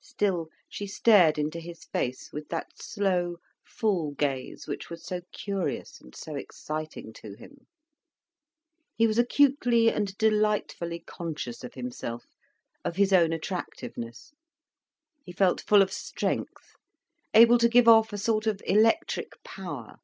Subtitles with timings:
[0.00, 3.36] Still she stared into his face with that slow,
[3.66, 7.66] full gaze which was so curious and so exciting to him.
[8.94, 12.24] He was acutely and delightfully conscious of himself,
[12.82, 14.32] of his own attractiveness.
[15.22, 16.76] He felt full of strength,
[17.34, 19.96] able to give off a sort of electric power.